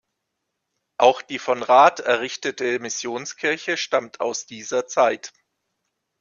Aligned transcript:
Auch 0.97 1.21
die 1.21 1.37
von 1.37 1.61
Rath 1.61 1.99
errichtete 1.99 2.79
Missionskirche 2.79 3.77
stammt 3.77 4.19
aus 4.19 4.47
dieser 4.47 4.87
Zeit. 4.87 5.31